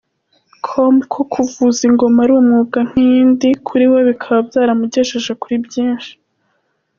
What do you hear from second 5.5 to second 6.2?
byinshi.